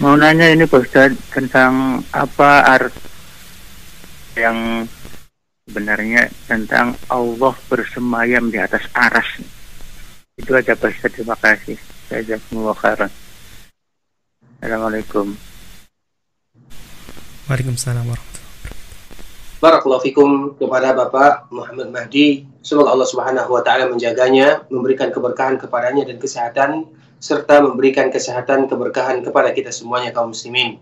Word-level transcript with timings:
Mau 0.00 0.16
nanya 0.16 0.48
ini 0.48 0.64
Pak 0.64 0.80
Ustaz 0.80 1.12
tentang 1.28 2.00
apa 2.08 2.64
art 2.64 2.96
yang 4.32 4.88
sebenarnya 5.68 6.32
tentang 6.48 6.96
Allah 7.12 7.52
bersemayam 7.68 8.48
di 8.48 8.56
atas 8.56 8.80
aras. 8.96 9.28
Itu 10.40 10.56
aja 10.56 10.72
Pak 10.72 10.88
Ustaz, 10.88 11.12
terima 11.12 11.36
kasih. 11.36 11.76
Saya 12.08 12.40
khairan. 12.80 13.12
Assalamualaikum. 14.56 15.36
Waalaikumsalam 17.52 18.00
warahmatullahi 18.08 19.60
Barakallahu 19.60 20.00
fikum 20.08 20.30
kepada 20.56 20.96
Bapak 20.96 21.52
Muhammad 21.52 21.92
Mahdi. 21.92 22.48
Semoga 22.64 22.96
Allah 22.96 23.04
Subhanahu 23.04 23.52
wa 23.52 23.60
taala 23.60 23.84
menjaganya, 23.92 24.64
memberikan 24.72 25.12
keberkahan 25.12 25.60
kepadanya 25.60 26.08
dan 26.08 26.16
kesehatan 26.16 26.88
serta 27.20 27.60
memberikan 27.60 28.08
kesehatan 28.08 28.64
keberkahan 28.64 29.20
kepada 29.20 29.52
kita 29.52 29.68
semuanya 29.68 30.08
kaum 30.10 30.32
muslimin. 30.32 30.80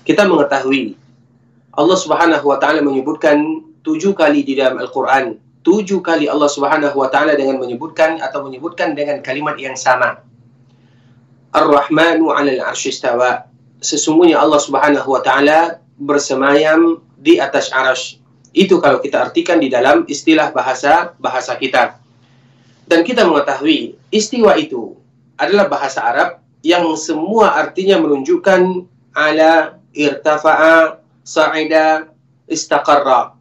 Kita 0.00 0.24
mengetahui 0.24 0.96
Allah 1.76 1.98
Subhanahu 2.00 2.48
wa 2.48 2.56
taala 2.56 2.80
menyebutkan 2.80 3.60
tujuh 3.84 4.16
kali 4.16 4.48
di 4.48 4.56
dalam 4.56 4.80
Al-Qur'an. 4.80 5.36
Tujuh 5.60 6.00
kali 6.00 6.24
Allah 6.24 6.48
Subhanahu 6.48 6.96
wa 6.96 7.12
taala 7.12 7.36
dengan 7.36 7.60
menyebutkan 7.60 8.16
atau 8.24 8.48
menyebutkan 8.48 8.96
dengan 8.96 9.20
kalimat 9.20 9.60
yang 9.60 9.76
sama. 9.76 10.24
Ar-Rahmanu 11.52 12.32
'alal 12.32 12.64
'arsy 12.64 12.96
Sesungguhnya 13.84 14.40
Allah 14.40 14.56
Subhanahu 14.56 15.04
wa 15.04 15.20
taala 15.20 15.84
bersemayam 16.00 17.04
di 17.20 17.36
atas 17.36 17.68
arash. 17.76 18.16
Itu 18.56 18.80
kalau 18.80 19.04
kita 19.04 19.20
artikan 19.20 19.60
di 19.60 19.68
dalam 19.68 20.08
istilah 20.08 20.48
bahasa 20.48 21.12
bahasa 21.20 21.60
kita. 21.60 22.00
Dan 22.88 23.04
kita 23.04 23.28
mengetahui 23.28 24.00
istiwa 24.08 24.56
itu 24.56 24.96
adalah 25.36 25.68
bahasa 25.68 26.00
Arab 26.02 26.40
yang 26.64 26.88
semua 26.98 27.54
artinya 27.54 28.00
menunjukkan 28.00 28.60
ala 29.14 29.78
irtafa'a 29.94 31.00
sa'ida 31.22 32.10
istaqarra. 32.50 33.36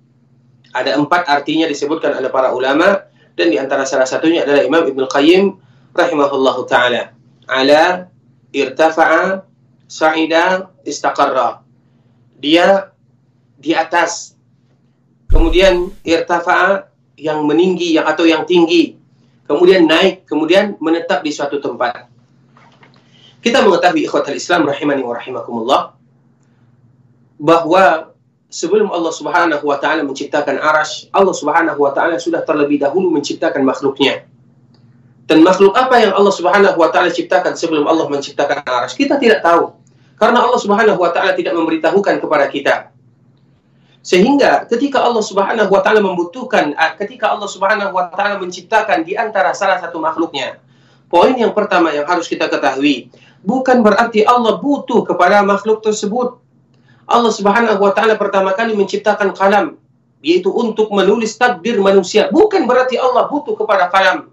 Ada 0.75 0.99
empat 0.99 1.27
artinya 1.31 1.65
disebutkan 1.65 2.15
oleh 2.19 2.27
para 2.27 2.51
ulama 2.51 3.07
dan 3.35 3.47
di 3.51 3.57
antara 3.59 3.87
salah 3.87 4.07
satunya 4.07 4.43
adalah 4.43 4.63
Imam 4.63 4.83
Ibn 4.83 5.07
Qayyim 5.07 5.43
rahimahullahu 5.95 6.67
taala. 6.67 7.15
Ala 7.47 8.11
irtafa'a 8.51 9.43
sa'ida 9.87 10.71
istaqarra. 10.83 11.63
Dia 12.39 12.91
di 13.59 13.71
atas. 13.71 14.35
Kemudian 15.31 15.91
irtafa'a 16.03 16.87
yang 17.19 17.43
meninggi 17.47 17.95
yang 17.95 18.07
atau 18.07 18.27
yang 18.27 18.43
tinggi. 18.43 18.95
Kemudian 19.45 19.85
naik, 19.85 20.25
kemudian 20.25 20.73
menetap 20.81 21.21
di 21.21 21.29
suatu 21.29 21.61
tempat. 21.61 22.09
Kita 23.45 23.61
mengetahui 23.61 24.09
ikhwatal 24.09 24.33
Islam 24.33 24.65
rahimani 24.65 25.05
wa 25.05 25.13
rahimakumullah 25.13 25.81
bahwa 27.37 28.15
sebelum 28.49 28.89
Allah 28.89 29.13
Subhanahu 29.13 29.61
wa 29.61 29.77
taala 29.77 30.01
menciptakan 30.01 30.57
arash, 30.57 31.05
Allah 31.13 31.35
Subhanahu 31.35 31.77
wa 31.77 31.93
taala 31.93 32.17
sudah 32.17 32.41
terlebih 32.41 32.81
dahulu 32.81 33.13
menciptakan 33.13 33.61
makhluknya. 33.61 34.25
Dan 35.29 35.45
makhluk 35.45 35.77
apa 35.77 36.01
yang 36.01 36.17
Allah 36.17 36.33
Subhanahu 36.33 36.77
wa 36.77 36.89
taala 36.89 37.13
ciptakan 37.13 37.53
sebelum 37.53 37.85
Allah 37.85 38.09
menciptakan 38.09 38.65
arash? 38.65 38.97
Kita 38.97 39.21
tidak 39.21 39.45
tahu. 39.45 39.77
Karena 40.17 40.41
Allah 40.41 40.57
Subhanahu 40.57 40.97
wa 40.97 41.13
taala 41.13 41.37
tidak 41.37 41.53
memberitahukan 41.53 42.17
kepada 42.17 42.49
kita. 42.49 42.94
Sehingga 44.05 44.69
ketika 44.69 45.01
Allah 45.01 45.25
Subhanahu 45.25 45.65
wa 45.73 45.81
taala 45.81 45.97
membutuhkan 45.97 46.77
ketika 47.01 47.33
Allah 47.33 47.49
Subhanahu 47.49 47.89
wa 47.89 48.05
taala 48.13 48.37
menciptakan 48.37 49.01
di 49.01 49.17
antara 49.17 49.49
salah 49.57 49.81
satu 49.81 49.97
makhluknya. 49.97 50.61
Poin 51.09 51.33
yang 51.33 51.57
pertama 51.57 51.89
yang 51.89 52.05
harus 52.05 52.29
kita 52.29 52.45
ketahui, 52.45 53.09
bukan 53.41 53.81
berarti 53.81 54.21
Allah 54.21 54.61
butuh 54.61 55.01
kepada 55.09 55.41
makhluk 55.41 55.81
tersebut. 55.81 56.37
Allah 57.09 57.33
Subhanahu 57.33 57.81
wa 57.81 57.89
taala 57.97 58.13
pertama 58.13 58.53
kali 58.53 58.77
menciptakan 58.77 59.33
kalam 59.33 59.81
yaitu 60.21 60.53
untuk 60.53 60.93
menulis 60.93 61.33
takdir 61.33 61.81
manusia. 61.81 62.29
Bukan 62.29 62.69
berarti 62.69 63.01
Allah 63.01 63.25
butuh 63.25 63.57
kepada 63.57 63.89
kalam. 63.89 64.29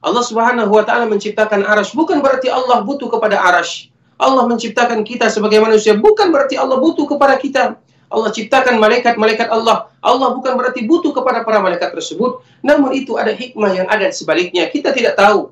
Allah 0.00 0.24
Subhanahu 0.24 0.72
wa 0.72 0.84
taala 0.88 1.04
menciptakan 1.04 1.68
arash 1.68 1.92
bukan 1.92 2.24
berarti 2.24 2.48
Allah 2.48 2.80
butuh 2.80 3.12
kepada 3.12 3.44
arash. 3.44 3.92
Allah 4.16 4.48
menciptakan 4.48 5.04
kita 5.04 5.28
sebagai 5.28 5.60
manusia 5.60 5.92
bukan 5.92 6.32
berarti 6.32 6.56
Allah 6.56 6.80
butuh 6.80 7.04
kepada 7.04 7.36
kita. 7.36 7.76
Allah 8.06 8.30
ciptakan 8.30 8.78
malaikat-malaikat 8.78 9.50
Allah. 9.50 9.90
Allah 9.98 10.28
bukan 10.30 10.54
berarti 10.54 10.86
butuh 10.86 11.10
kepada 11.10 11.42
para 11.42 11.58
malaikat 11.58 11.90
tersebut, 11.90 12.42
namun 12.62 12.94
itu 12.94 13.18
ada 13.18 13.34
hikmah 13.34 13.74
yang 13.74 13.86
ada 13.90 14.06
sebaliknya. 14.14 14.70
Kita 14.70 14.94
tidak 14.94 15.18
tahu. 15.18 15.50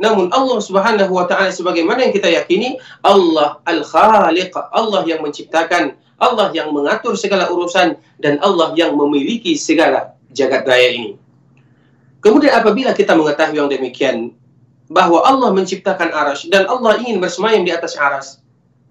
Namun 0.00 0.32
Allah 0.32 0.58
Subhanahu 0.64 1.12
wa 1.12 1.28
taala 1.28 1.52
sebagaimana 1.52 2.08
yang 2.08 2.14
kita 2.14 2.30
yakini, 2.30 2.80
Allah 3.04 3.60
Al-Khaliq, 3.68 4.54
Allah 4.72 5.02
yang 5.04 5.20
menciptakan, 5.20 5.98
Allah 6.16 6.48
yang 6.56 6.72
mengatur 6.72 7.18
segala 7.18 7.52
urusan 7.52 8.00
dan 8.16 8.40
Allah 8.40 8.72
yang 8.78 8.96
memiliki 8.96 9.58
segala 9.58 10.16
jagat 10.32 10.64
raya 10.64 10.94
ini. 10.94 11.20
Kemudian 12.24 12.56
apabila 12.56 12.96
kita 12.96 13.12
mengetahui 13.12 13.60
yang 13.60 13.68
demikian, 13.68 14.32
bahwa 14.90 15.22
Allah 15.22 15.54
menciptakan 15.54 16.10
aras 16.10 16.50
dan 16.50 16.66
Allah 16.66 16.98
ingin 16.98 17.22
bersemayam 17.22 17.62
di 17.62 17.70
atas 17.70 17.94
aras, 17.94 18.42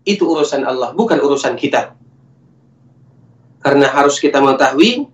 itu 0.08 0.24
urusan 0.24 0.64
Allah, 0.64 0.96
bukan 0.96 1.20
urusan 1.20 1.60
kita. 1.60 1.92
Karena 3.60 3.92
harus 3.92 4.18
kita 4.24 4.40
mengetahui 4.40 5.08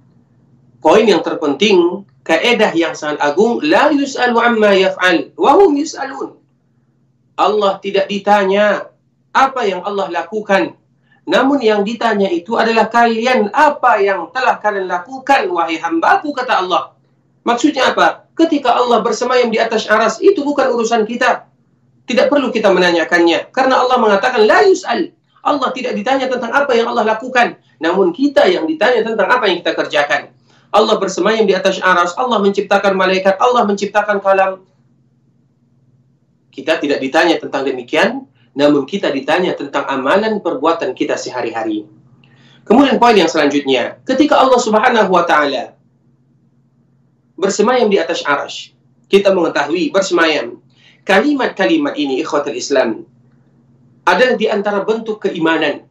poin 0.81 1.01
yang 1.01 1.25
terpenting, 1.25 2.06
kaedah 2.22 2.73
yang 2.78 2.94
sangat 2.94 3.22
agung, 3.22 3.57
la 3.66 3.89
yus'alu 3.89 4.38
amma 4.38 4.73
yaf'al, 4.78 5.33
wa 5.33 5.57
hum 5.57 5.73
yus'alun. 5.78 6.38
Allah 7.35 7.81
tidak 7.81 8.06
ditanya 8.06 8.89
apa 9.35 9.61
yang 9.67 9.81
Allah 9.83 10.07
lakukan. 10.07 10.78
Namun 11.25 11.57
yang 11.59 11.81
ditanya 11.81 12.29
itu 12.29 12.53
adalah 12.53 12.85
kalian 12.88 13.50
apa 13.50 13.97
yang 13.97 14.29
telah 14.29 14.62
kalian 14.62 14.85
lakukan 14.85 15.50
wahai 15.50 15.81
hambaku 15.81 16.31
kata 16.31 16.62
Allah. 16.62 16.94
Maksudnya 17.41 17.91
apa? 17.91 18.29
Ketika 18.38 18.77
Allah 18.77 19.01
bersemayam 19.01 19.50
di 19.50 19.57
atas 19.57 19.89
aras 19.89 20.22
itu 20.22 20.45
bukan 20.45 20.69
urusan 20.69 21.03
kita. 21.03 21.50
Tidak 22.06 22.29
perlu 22.29 22.53
kita 22.53 22.69
menanyakannya 22.69 23.50
karena 23.50 23.81
Allah 23.81 23.97
mengatakan 23.97 24.45
la 24.45 24.62
yus'al. 24.69 25.09
Allah 25.45 25.69
tidak 25.69 25.94
ditanya 25.94 26.25
tentang 26.25 26.50
apa 26.50 26.73
yang 26.73 26.89
Allah 26.89 27.06
lakukan. 27.06 27.61
Namun 27.78 28.09
kita 28.09 28.50
yang 28.50 28.66
ditanya 28.66 29.06
tentang 29.06 29.29
apa 29.29 29.45
yang 29.45 29.61
kita 29.61 29.78
kerjakan. 29.78 30.33
Allah 30.73 30.95
bersemayam 30.97 31.45
di 31.45 31.53
atas 31.53 31.78
aras, 31.79 32.17
Allah 32.17 32.41
menciptakan 32.41 32.97
malaikat, 32.97 33.38
Allah 33.38 33.63
menciptakan 33.63 34.17
kalam. 34.19 34.66
Kita 36.50 36.81
tidak 36.81 37.00
ditanya 37.00 37.38
tentang 37.38 37.61
demikian, 37.63 38.25
namun 38.57 38.89
kita 38.89 39.13
ditanya 39.13 39.53
tentang 39.53 39.85
amalan 39.85 40.41
perbuatan 40.41 40.97
kita 40.97 41.13
sehari-hari. 41.16 41.85
Kemudian 42.66 42.97
poin 42.97 43.13
yang 43.13 43.29
selanjutnya, 43.29 44.01
ketika 44.03 44.41
Allah 44.41 44.57
Subhanahu 44.57 45.13
wa 45.13 45.23
taala 45.29 45.77
bersemayam 47.38 47.85
di 47.88 48.01
atas 48.01 48.25
aras, 48.25 48.73
kita 49.07 49.29
mengetahui 49.29 49.94
bersemayam. 49.94 50.57
Kalimat-kalimat 51.06 51.94
ini 52.01 52.17
ikhwatul 52.25 52.57
Islam 52.57 53.06
adalah 54.05 54.38
di 54.38 54.47
antara 54.47 54.85
bentuk 54.85 55.25
keimanan 55.25 55.85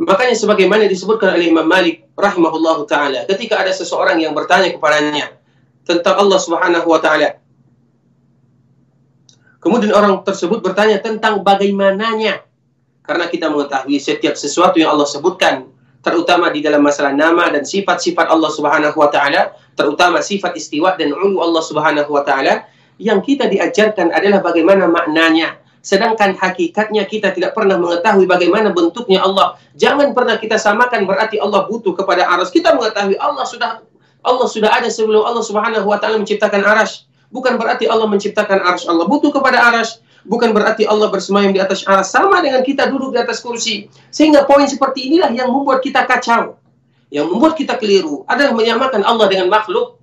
Makanya 0.00 0.32
sebagaimana 0.32 0.88
disebutkan 0.88 1.36
oleh 1.36 1.52
Imam 1.52 1.68
Malik 1.68 2.08
rahimahullahu 2.16 2.88
taala 2.88 3.28
ketika 3.28 3.60
ada 3.60 3.68
seseorang 3.68 4.16
yang 4.16 4.32
bertanya 4.32 4.72
kepadanya 4.72 5.36
tentang 5.84 6.16
Allah 6.16 6.40
Subhanahu 6.40 6.88
wa 6.88 6.96
taala. 6.96 7.36
Kemudian 9.60 9.92
orang 9.92 10.24
tersebut 10.24 10.64
bertanya 10.64 11.04
tentang 11.04 11.44
bagaimananya. 11.44 12.40
Karena 13.04 13.28
kita 13.28 13.52
mengetahui 13.52 14.00
setiap 14.00 14.40
sesuatu 14.40 14.80
yang 14.80 14.96
Allah 14.96 15.04
sebutkan 15.04 15.68
terutama 16.00 16.48
di 16.48 16.64
dalam 16.64 16.80
masalah 16.80 17.12
nama 17.12 17.52
dan 17.52 17.68
sifat-sifat 17.68 18.24
Allah 18.32 18.48
Subhanahu 18.48 18.96
wa 18.96 19.12
taala, 19.12 19.52
terutama 19.76 20.24
sifat 20.24 20.56
istiwa 20.56 20.96
dan 20.96 21.12
ulu 21.12 21.44
Allah 21.44 21.60
Subhanahu 21.60 22.08
wa 22.08 22.24
taala, 22.24 22.64
yang 22.96 23.20
kita 23.20 23.52
diajarkan 23.52 24.16
adalah 24.16 24.40
bagaimana 24.40 24.88
maknanya, 24.88 25.59
sedangkan 25.80 26.36
hakikatnya 26.36 27.08
kita 27.08 27.32
tidak 27.32 27.56
pernah 27.56 27.80
mengetahui 27.80 28.28
bagaimana 28.28 28.68
bentuknya 28.72 29.24
Allah. 29.24 29.56
Jangan 29.80 30.12
pernah 30.12 30.36
kita 30.36 30.60
samakan 30.60 31.08
berarti 31.08 31.40
Allah 31.40 31.64
butuh 31.68 31.96
kepada 31.96 32.28
aras. 32.28 32.52
Kita 32.52 32.76
mengetahui 32.76 33.16
Allah 33.16 33.44
sudah 33.48 33.80
Allah 34.20 34.46
sudah 34.48 34.68
ada 34.68 34.88
sebelum 34.92 35.24
Allah 35.24 35.40
Subhanahu 35.40 35.88
wa 35.88 35.96
taala 35.96 36.20
menciptakan 36.20 36.60
aras. 36.64 37.08
Bukan 37.32 37.56
berarti 37.56 37.88
Allah 37.88 38.04
menciptakan 38.04 38.60
aras. 38.60 38.84
Allah 38.84 39.08
butuh 39.08 39.32
kepada 39.32 39.56
aras. 39.72 40.04
Bukan 40.28 40.52
berarti 40.52 40.84
Allah 40.84 41.08
bersemayam 41.08 41.56
di 41.56 41.60
atas 41.64 41.80
aras 41.88 42.12
sama 42.12 42.44
dengan 42.44 42.60
kita 42.60 42.92
duduk 42.92 43.16
di 43.16 43.18
atas 43.24 43.40
kursi. 43.40 43.88
Sehingga 44.12 44.44
poin 44.44 44.68
seperti 44.68 45.08
inilah 45.08 45.32
yang 45.32 45.48
membuat 45.48 45.80
kita 45.80 46.04
kacau. 46.04 46.60
Yang 47.08 47.26
membuat 47.32 47.56
kita 47.56 47.80
keliru 47.80 48.28
adalah 48.28 48.52
menyamakan 48.52 49.00
Allah 49.00 49.26
dengan 49.32 49.48
makhluk. 49.48 49.96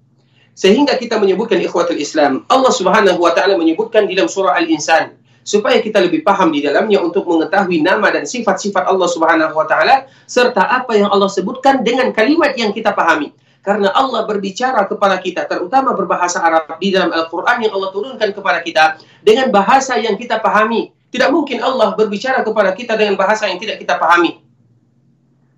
Sehingga 0.57 0.97
kita 0.97 1.21
menyebutkan 1.21 1.61
ikhwatul 1.61 2.01
Islam. 2.01 2.41
Allah 2.49 2.73
Subhanahu 2.73 3.21
wa 3.21 3.29
taala 3.37 3.53
menyebutkan 3.61 4.09
di 4.09 4.17
dalam 4.17 4.25
surah 4.25 4.57
Al-Insan 4.57 5.26
supaya 5.47 5.79
kita 5.79 6.03
lebih 6.03 6.27
paham 6.27 6.51
di 6.51 6.59
dalamnya 6.59 6.99
untuk 6.99 7.23
mengetahui 7.23 7.79
nama 7.79 8.11
dan 8.11 8.27
sifat-sifat 8.27 8.83
Allah 8.83 9.07
Subhanahu 9.07 9.55
wa 9.55 9.63
taala 9.63 10.03
serta 10.27 10.67
apa 10.67 10.91
yang 10.99 11.07
Allah 11.07 11.31
sebutkan 11.31 11.87
dengan 11.87 12.11
kalimat 12.11 12.51
yang 12.59 12.75
kita 12.75 12.91
pahami. 12.91 13.31
Karena 13.63 13.95
Allah 13.95 14.27
berbicara 14.27 14.83
kepada 14.87 15.19
kita 15.23 15.47
terutama 15.47 15.95
berbahasa 15.95 16.43
Arab 16.43 16.75
di 16.83 16.91
dalam 16.91 17.15
Al-Qur'an 17.15 17.63
yang 17.63 17.71
Allah 17.71 17.95
turunkan 17.95 18.27
kepada 18.35 18.59
kita 18.59 18.99
dengan 19.23 19.47
bahasa 19.47 19.95
yang 19.95 20.19
kita 20.19 20.43
pahami. 20.43 20.91
Tidak 21.07 21.31
mungkin 21.31 21.63
Allah 21.63 21.95
berbicara 21.95 22.43
kepada 22.43 22.75
kita 22.75 22.99
dengan 22.99 23.15
bahasa 23.15 23.47
yang 23.47 23.59
tidak 23.59 23.79
kita 23.79 23.95
pahami. 23.95 24.43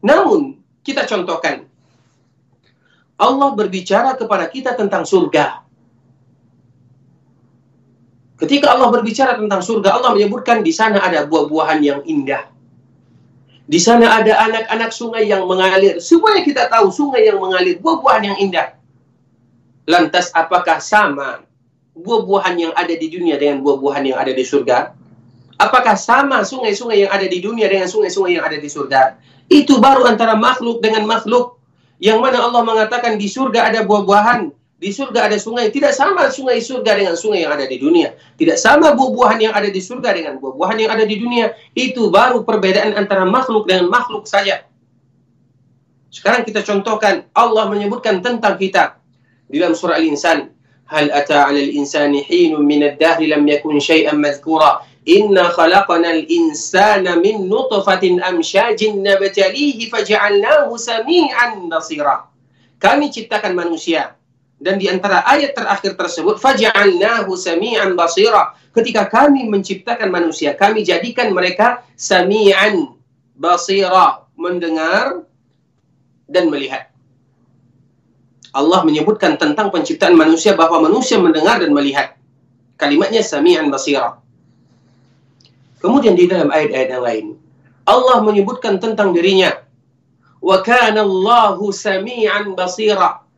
Namun, 0.06 0.58
kita 0.86 1.06
contohkan. 1.06 1.66
Allah 3.20 3.50
berbicara 3.54 4.16
kepada 4.16 4.48
kita 4.48 4.74
tentang 4.74 5.06
surga. 5.06 5.69
Ketika 8.40 8.72
Allah 8.72 8.88
berbicara 8.88 9.36
tentang 9.36 9.60
surga, 9.60 10.00
Allah 10.00 10.16
menyebutkan 10.16 10.64
di 10.64 10.72
sana 10.72 11.04
ada 11.04 11.28
buah-buahan 11.28 11.80
yang 11.84 12.00
indah. 12.08 12.48
Di 13.70 13.78
sana 13.78 14.18
ada 14.24 14.34
anak-anak 14.50 14.90
sungai 14.96 15.28
yang 15.28 15.44
mengalir. 15.44 16.00
Supaya 16.00 16.42
kita 16.42 16.72
tahu 16.72 16.90
sungai 16.90 17.28
yang 17.28 17.38
mengalir, 17.38 17.78
buah-buahan 17.84 18.24
yang 18.34 18.38
indah. 18.40 18.80
Lantas 19.86 20.32
apakah 20.32 20.80
sama 20.80 21.44
buah-buahan 22.00 22.56
yang 22.56 22.74
ada 22.74 22.96
di 22.96 23.12
dunia 23.12 23.36
dengan 23.36 23.60
buah-buahan 23.60 24.16
yang 24.16 24.18
ada 24.18 24.32
di 24.32 24.42
surga? 24.48 24.96
Apakah 25.60 26.00
sama 26.00 26.48
sungai-sungai 26.48 27.04
yang 27.04 27.12
ada 27.12 27.28
di 27.28 27.44
dunia 27.44 27.68
dengan 27.68 27.92
sungai-sungai 27.92 28.40
yang 28.40 28.46
ada 28.48 28.56
di 28.56 28.70
surga? 28.72 29.20
Itu 29.52 29.84
baru 29.84 30.08
antara 30.08 30.40
makhluk 30.40 30.80
dengan 30.80 31.04
makhluk. 31.04 31.60
Yang 32.00 32.24
mana 32.24 32.40
Allah 32.40 32.64
mengatakan 32.64 33.20
di 33.20 33.28
surga 33.28 33.68
ada 33.68 33.84
buah-buahan, 33.84 34.56
di 34.80 34.96
surga 34.96 35.28
ada 35.28 35.36
sungai. 35.36 35.68
Tidak 35.68 35.92
sama 35.92 36.32
sungai 36.32 36.64
surga 36.64 36.96
dengan 36.96 37.16
sungai 37.20 37.44
yang 37.44 37.52
ada 37.52 37.68
di 37.68 37.76
dunia. 37.76 38.16
Tidak 38.16 38.56
sama 38.56 38.96
buah-buahan 38.96 39.40
yang 39.44 39.54
ada 39.54 39.68
di 39.68 39.84
surga 39.84 40.16
dengan 40.16 40.40
buah-buahan 40.40 40.78
yang 40.80 40.92
ada 40.96 41.04
di 41.04 41.20
dunia. 41.20 41.52
Itu 41.76 42.08
baru 42.08 42.48
perbedaan 42.48 42.96
antara 42.96 43.28
makhluk 43.28 43.68
dengan 43.68 43.92
makhluk 43.92 44.24
saja. 44.24 44.64
Sekarang 46.10 46.48
kita 46.48 46.64
contohkan 46.64 47.28
Allah 47.36 47.68
menyebutkan 47.68 48.24
tentang 48.24 48.56
kita 48.56 48.98
di 49.52 49.60
dalam 49.60 49.76
surah 49.76 50.00
Al-Insan. 50.00 50.56
Hal 50.90 51.14
ata 51.14 51.46
'alal 51.46 51.70
insani 51.70 52.26
hinun 52.26 52.66
min 52.66 52.82
ad-dahri 52.82 53.30
lam 53.30 53.46
yakun 53.46 53.78
syai'an 53.78 54.18
madhkura. 54.18 54.82
Inna 55.06 55.54
khalaqana 55.54 56.18
al-insana 56.18 57.14
min 57.14 57.46
nutfatin 57.46 58.18
amsyajin 58.18 59.06
nabtalihi 59.06 59.86
faj'alnahu 59.86 60.74
sami'an 60.82 61.70
basira. 61.70 62.26
Kami 62.82 63.14
ciptakan 63.14 63.54
manusia 63.54 64.18
dan 64.60 64.76
di 64.76 64.92
antara 64.92 65.24
ayat 65.24 65.56
terakhir 65.56 65.96
tersebut, 65.96 66.36
faj'alnahu 66.36 67.32
sami'an 67.40 67.96
basira. 67.96 68.52
Ketika 68.76 69.08
kami 69.08 69.48
menciptakan 69.48 70.12
manusia, 70.12 70.52
kami 70.52 70.84
jadikan 70.84 71.32
mereka 71.32 71.88
sami'an 71.96 72.92
basira, 73.40 74.28
mendengar 74.36 75.24
dan 76.28 76.52
melihat. 76.52 76.92
Allah 78.52 78.84
menyebutkan 78.84 79.40
tentang 79.40 79.72
penciptaan 79.72 80.20
manusia 80.20 80.52
bahwa 80.60 80.92
manusia 80.92 81.16
mendengar 81.16 81.64
dan 81.64 81.72
melihat. 81.72 82.20
Kalimatnya 82.76 83.24
sami'an 83.24 83.72
basira. 83.72 84.20
Kemudian 85.80 86.20
di 86.20 86.28
dalam 86.28 86.52
ayat-ayat 86.52 87.00
yang 87.00 87.04
lain, 87.04 87.26
Allah 87.88 88.20
menyebutkan 88.20 88.76
tentang 88.76 89.16
dirinya. 89.16 89.56
Wa 90.44 90.60
kana 90.60 91.08
Allahu 91.08 91.72
sami'an 91.72 92.52
basira 92.60 93.29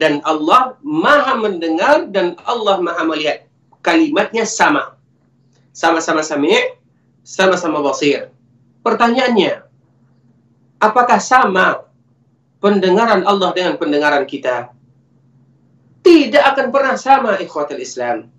dan 0.00 0.24
Allah 0.24 0.80
maha 0.80 1.36
mendengar 1.36 2.08
dan 2.08 2.40
Allah 2.48 2.80
maha 2.80 3.04
melihat. 3.04 3.44
Kalimatnya 3.84 4.48
sama. 4.48 4.96
Sama-sama 5.76 6.24
sami, 6.24 6.56
sama-sama 7.20 7.84
basir. 7.84 8.32
Pertanyaannya, 8.80 9.60
apakah 10.80 11.20
sama 11.20 11.84
pendengaran 12.64 13.28
Allah 13.28 13.52
dengan 13.52 13.76
pendengaran 13.76 14.24
kita? 14.24 14.72
Tidak 16.00 16.40
akan 16.40 16.72
pernah 16.72 16.96
sama 16.96 17.36
ikhwatul 17.36 17.80
Islam. 17.80 18.32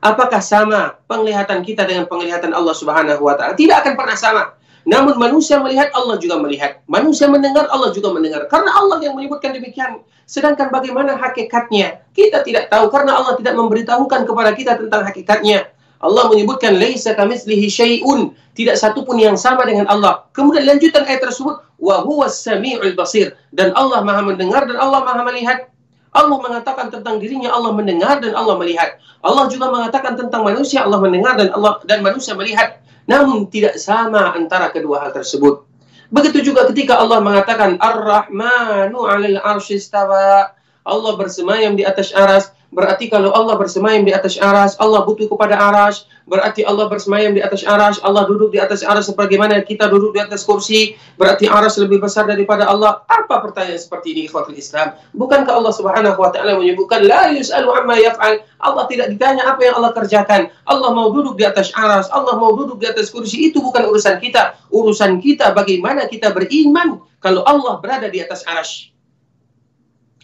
Apakah 0.00 0.40
sama 0.40 0.96
penglihatan 1.06 1.60
kita 1.62 1.84
dengan 1.84 2.08
penglihatan 2.08 2.56
Allah 2.56 2.72
Subhanahu 2.72 3.22
wa 3.22 3.36
taala? 3.36 3.54
Tidak 3.54 3.76
akan 3.84 3.94
pernah 3.94 4.16
sama. 4.16 4.56
Namun 4.82 5.14
manusia 5.18 5.62
melihat, 5.62 5.90
Allah 5.94 6.18
juga 6.18 6.38
melihat. 6.42 6.82
Manusia 6.90 7.30
mendengar, 7.30 7.70
Allah 7.70 7.94
juga 7.94 8.10
mendengar. 8.10 8.46
Karena 8.50 8.70
Allah 8.74 8.98
yang 9.02 9.14
menyebutkan 9.14 9.54
demikian. 9.54 10.02
Sedangkan 10.26 10.72
bagaimana 10.72 11.14
hakikatnya? 11.18 12.02
Kita 12.14 12.42
tidak 12.42 12.70
tahu 12.72 12.88
karena 12.90 13.18
Allah 13.18 13.36
tidak 13.38 13.54
memberitahukan 13.58 14.26
kepada 14.26 14.50
kita 14.56 14.78
tentang 14.78 15.02
hakikatnya. 15.06 15.70
Allah 16.02 16.26
menyebutkan 16.26 16.82
laisa 16.82 17.14
kamitslihi 17.14 17.70
syai'un, 17.70 18.34
tidak 18.58 18.74
satu 18.74 19.06
pun 19.06 19.22
yang 19.22 19.38
sama 19.38 19.62
dengan 19.62 19.86
Allah. 19.86 20.26
Kemudian 20.34 20.66
lanjutan 20.66 21.06
ayat 21.06 21.22
tersebut 21.22 21.62
wa 21.78 21.96
huwas 22.02 22.42
samiul 22.42 22.94
basir 22.98 23.38
dan 23.54 23.70
Allah 23.78 24.02
Maha 24.02 24.26
mendengar 24.26 24.66
dan 24.66 24.76
Allah 24.82 25.06
Maha 25.06 25.22
melihat. 25.30 25.70
Allah 26.12 26.38
mengatakan 26.38 26.92
tentang 26.92 27.16
dirinya 27.16 27.48
Allah 27.56 27.72
mendengar 27.72 28.20
dan 28.20 28.36
Allah 28.36 28.60
melihat. 28.60 29.00
Allah 29.24 29.48
juga 29.48 29.72
mengatakan 29.72 30.12
tentang 30.12 30.44
manusia 30.44 30.84
Allah 30.84 31.00
mendengar 31.00 31.40
dan 31.40 31.48
Allah 31.56 31.80
dan 31.88 32.04
manusia 32.04 32.36
melihat. 32.36 32.84
Namun 33.08 33.48
tidak 33.48 33.80
sama 33.80 34.36
antara 34.36 34.68
kedua 34.68 35.08
hal 35.08 35.12
tersebut. 35.16 35.64
Begitu 36.12 36.52
juga 36.52 36.68
ketika 36.68 37.00
Allah 37.00 37.24
mengatakan 37.24 37.80
Ar-Rahmanu 37.80 39.08
'alal 39.08 39.40
arsyistawa. 39.40 40.52
Allah 40.82 41.14
bersemayam 41.14 41.78
di 41.78 41.86
atas 41.86 42.10
aras 42.12 42.50
Berarti 42.72 43.12
kalau 43.12 43.36
Allah 43.36 43.60
bersemayam 43.60 44.00
di 44.00 44.16
atas 44.16 44.40
aras, 44.40 44.80
Allah 44.80 45.04
butuh 45.04 45.28
kepada 45.28 45.60
aras. 45.60 46.08
Berarti 46.24 46.64
Allah 46.64 46.88
bersemayam 46.88 47.36
di 47.36 47.44
atas 47.44 47.68
aras, 47.68 48.00
Allah 48.00 48.24
duduk 48.24 48.48
di 48.48 48.56
atas 48.56 48.80
aras 48.80 49.12
sebagaimana 49.12 49.60
kita 49.60 49.92
duduk 49.92 50.16
di 50.16 50.24
atas 50.24 50.40
kursi. 50.48 50.96
Berarti 51.20 51.44
aras 51.52 51.76
lebih 51.76 52.00
besar 52.00 52.24
daripada 52.24 52.64
Allah. 52.64 53.04
Apa 53.04 53.44
pertanyaan 53.44 53.76
seperti 53.76 54.16
ini, 54.16 54.24
ikhwatul 54.24 54.56
Islam? 54.56 54.96
Bukankah 55.12 55.52
Allah 55.52 55.68
subhanahu 55.76 56.16
wa 56.16 56.32
ta'ala 56.32 56.56
menyebutkan, 56.56 57.04
La 57.04 57.28
yus'alu 57.28 57.68
amma 57.68 58.00
yaf'al. 58.00 58.40
Allah 58.64 58.84
tidak 58.88 59.12
ditanya 59.12 59.52
apa 59.52 59.60
yang 59.60 59.76
Allah 59.76 59.92
kerjakan. 59.92 60.48
Allah 60.64 60.90
mau 60.96 61.12
duduk 61.12 61.36
di 61.36 61.44
atas 61.44 61.76
aras, 61.76 62.08
Allah 62.08 62.40
mau 62.40 62.56
duduk 62.56 62.80
di 62.80 62.88
atas 62.88 63.12
kursi. 63.12 63.52
Itu 63.52 63.60
bukan 63.60 63.84
urusan 63.92 64.16
kita. 64.16 64.56
Urusan 64.72 65.20
kita 65.20 65.52
bagaimana 65.52 66.08
kita 66.08 66.32
beriman 66.32 67.04
kalau 67.20 67.44
Allah 67.44 67.76
berada 67.84 68.08
di 68.08 68.24
atas 68.24 68.48
aras. 68.48 68.91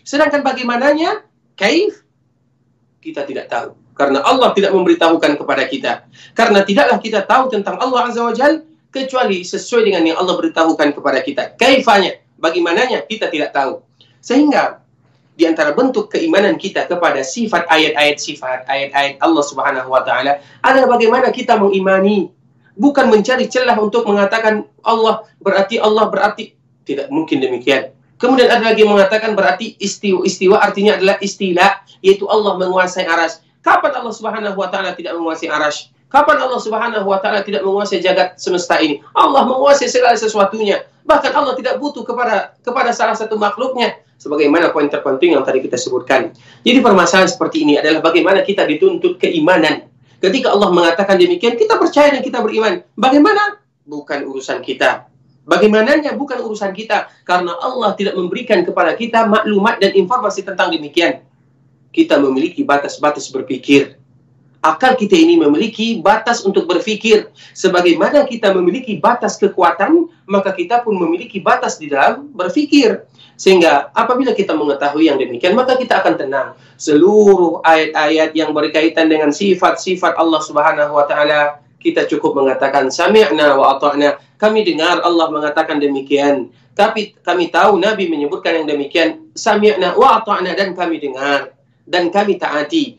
Sedangkan 0.09 0.41
bagaimananya? 0.41 1.21
Kaif? 1.53 2.09
kita 3.09 3.25
tidak 3.25 3.47
tahu. 3.49 3.75
Karena 3.97 4.23
Allah 4.23 4.55
tidak 4.55 4.71
memberitahukan 4.75 5.41
kepada 5.41 5.65
kita. 5.67 5.93
Karena 6.35 6.63
tidaklah 6.63 6.99
kita 7.03 7.27
tahu 7.27 7.51
tentang 7.51 7.81
Allah 7.83 8.11
Azza 8.11 8.23
wa 8.23 8.35
Jal 8.35 8.63
kecuali 8.95 9.43
sesuai 9.43 9.91
dengan 9.91 10.03
yang 10.07 10.19
Allah 10.21 10.39
beritahukan 10.39 10.95
kepada 10.95 11.19
kita. 11.23 11.43
Kaifanya, 11.59 12.21
bagaimananya 12.39 13.03
kita 13.09 13.27
tidak 13.27 13.51
tahu. 13.51 13.83
Sehingga 14.23 14.83
di 15.39 15.47
antara 15.47 15.75
bentuk 15.75 16.11
keimanan 16.11 16.59
kita 16.59 16.87
kepada 16.91 17.23
sifat 17.23 17.71
ayat-ayat 17.71 18.19
sifat 18.19 18.67
ayat-ayat 18.67 19.23
Allah 19.23 19.45
Subhanahu 19.47 19.87
wa 19.87 20.03
taala 20.03 20.43
adalah 20.67 20.99
bagaimana 20.99 21.31
kita 21.31 21.55
mengimani 21.55 22.27
bukan 22.75 23.07
mencari 23.07 23.47
celah 23.47 23.79
untuk 23.79 24.03
mengatakan 24.03 24.67
Allah 24.83 25.23
berarti 25.39 25.79
Allah 25.79 26.11
berarti 26.11 26.59
tidak 26.83 27.07
mungkin 27.15 27.39
demikian 27.39 27.95
Kemudian 28.19 28.51
ada 28.51 28.63
lagi 28.67 28.83
yang 28.83 28.93
mengatakan 28.93 29.39
berarti 29.39 29.79
istiwa, 29.79 30.27
istiwa 30.27 30.59
artinya 30.59 30.99
adalah 30.99 31.17
istilah, 31.23 31.87
yaitu 32.03 32.27
Allah 32.27 32.59
menguasai 32.59 33.07
aras. 33.07 33.39
Kapan 33.63 33.95
Allah 33.95 34.15
Subhanahu 34.15 34.59
wa 34.59 34.67
taala 34.67 34.99
tidak 34.99 35.15
menguasai 35.15 35.47
aras? 35.47 35.95
Kapan 36.11 36.43
Allah 36.43 36.59
Subhanahu 36.59 37.07
wa 37.07 37.19
taala 37.23 37.47
tidak 37.47 37.63
menguasai 37.63 38.03
jagat 38.03 38.35
semesta 38.35 38.83
ini? 38.83 38.99
Allah 39.15 39.47
menguasai 39.47 39.87
segala 39.87 40.19
sesuatunya. 40.19 40.83
Bahkan 41.07 41.31
Allah 41.31 41.55
tidak 41.55 41.79
butuh 41.79 42.03
kepada 42.03 42.59
kepada 42.61 42.91
salah 42.91 43.15
satu 43.15 43.39
makhluknya 43.39 44.03
sebagaimana 44.19 44.75
poin 44.75 44.91
terpenting 44.91 45.39
yang 45.39 45.47
tadi 45.47 45.63
kita 45.63 45.79
sebutkan. 45.79 46.35
Jadi 46.67 46.79
permasalahan 46.83 47.31
seperti 47.31 47.63
ini 47.63 47.79
adalah 47.79 48.03
bagaimana 48.03 48.43
kita 48.43 48.67
dituntut 48.67 49.17
keimanan. 49.23 49.87
Ketika 50.19 50.51
Allah 50.51 50.75
mengatakan 50.75 51.15
demikian, 51.15 51.55
kita 51.55 51.79
percaya 51.79 52.11
dan 52.11 52.27
kita 52.27 52.43
beriman. 52.43 52.83
Bagaimana? 52.99 53.63
Bukan 53.87 54.27
urusan 54.27 54.59
kita. 54.67 55.07
Bagaimananya 55.49 56.13
bukan 56.13 56.45
urusan 56.45 56.77
kita 56.77 57.09
karena 57.25 57.57
Allah 57.57 57.97
tidak 57.97 58.21
memberikan 58.21 58.61
kepada 58.69 58.93
kita 58.93 59.25
maklumat 59.25 59.81
dan 59.81 59.97
informasi 59.97 60.45
tentang 60.45 60.69
demikian. 60.69 61.25
Kita 61.89 62.21
memiliki 62.21 62.61
batas-batas 62.69 63.33
berpikir. 63.33 63.97
Akal 64.61 64.93
kita 64.99 65.17
ini 65.17 65.41
memiliki 65.41 66.05
batas 66.05 66.45
untuk 66.45 66.69
berpikir. 66.69 67.33
Sebagaimana 67.57 68.29
kita 68.29 68.53
memiliki 68.53 69.01
batas 69.01 69.41
kekuatan, 69.41 70.13
maka 70.29 70.53
kita 70.53 70.85
pun 70.85 71.01
memiliki 71.01 71.41
batas 71.41 71.81
di 71.81 71.89
dalam 71.89 72.29
berpikir. 72.29 73.09
Sehingga 73.39 73.89
apabila 73.95 74.35
kita 74.35 74.53
mengetahui 74.53 75.09
yang 75.09 75.17
demikian, 75.17 75.55
maka 75.57 75.79
kita 75.79 76.03
akan 76.05 76.19
tenang. 76.19 76.49
Seluruh 76.77 77.65
ayat-ayat 77.65 78.35
yang 78.37 78.51
berkaitan 78.51 79.09
dengan 79.09 79.33
sifat-sifat 79.33 80.19
Allah 80.19 80.43
Subhanahu 80.45 80.93
wa 80.93 81.07
taala 81.07 81.63
kita 81.79 82.11
cukup 82.11 82.35
mengatakan 82.35 82.91
sami'na 82.91 83.55
wa 83.55 83.79
ata'na. 83.79 84.19
Kami 84.39 84.67
dengar 84.67 85.03
Allah 85.03 85.31
mengatakan 85.31 85.79
demikian. 85.79 86.51
Tapi 86.75 87.15
kami 87.23 87.51
tahu 87.51 87.79
Nabi 87.79 88.07
menyebutkan 88.07 88.63
yang 88.63 88.67
demikian. 88.67 89.31
Sami'na 89.35 89.95
wa 89.95 90.23
ata'na 90.23 90.55
dan 90.59 90.75
kami 90.75 90.99
dengar 90.99 91.55
dan 91.87 92.11
kami 92.11 92.39
taati. 92.39 92.99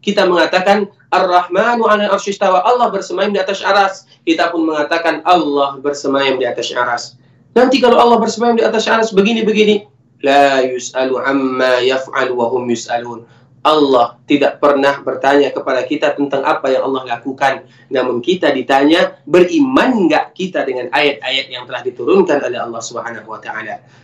Kita 0.00 0.24
mengatakan 0.24 0.88
Ar-Rahmanu 1.12 1.84
'ala 1.84 2.08
arsyistawa. 2.08 2.64
Allah 2.64 2.88
bersemayam 2.88 3.34
di 3.34 3.40
atas 3.42 3.60
aras. 3.60 4.08
Kita 4.24 4.48
pun 4.48 4.64
mengatakan 4.64 5.20
Allah 5.26 5.76
bersemayam 5.82 6.38
di 6.40 6.46
atas 6.48 6.72
aras. 6.72 7.20
Nanti 7.52 7.82
kalau 7.82 7.98
Allah 7.98 8.16
bersemayam 8.22 8.56
di 8.56 8.64
atas 8.64 8.86
aras 8.86 9.10
begini-begini, 9.10 9.84
la 10.22 10.62
yus'alu 10.62 11.18
amma 11.18 11.82
yaf'al 11.82 12.30
wa 12.30 12.46
yus'alun. 12.62 13.26
Allah 13.60 14.16
tidak 14.24 14.56
pernah 14.56 15.04
bertanya 15.04 15.52
kepada 15.52 15.84
kita 15.84 16.16
tentang 16.16 16.40
apa 16.48 16.72
yang 16.72 16.88
Allah 16.88 17.16
lakukan. 17.16 17.68
Namun 17.92 18.24
kita 18.24 18.48
ditanya, 18.56 19.20
beriman 19.28 20.08
enggak 20.08 20.32
kita 20.32 20.64
dengan 20.64 20.88
ayat-ayat 20.88 21.46
yang 21.52 21.68
telah 21.68 21.84
diturunkan 21.84 22.40
oleh 22.40 22.56
Allah 22.56 22.80
Subhanahu 22.80 23.28
wa. 23.28 23.40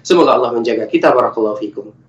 Semoga 0.05 0.37
Allah 0.37 0.53
menjaga 0.53 0.85
kita 0.85 1.09
barakallahu 1.09 1.57
fikum. 1.57 2.06